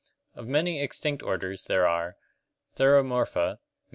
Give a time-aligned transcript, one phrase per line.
[0.33, 2.15] Of many extinct orders there are:
[2.75, 3.61] Theromorpha (Gr.